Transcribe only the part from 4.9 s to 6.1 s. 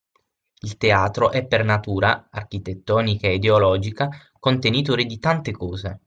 di tante cose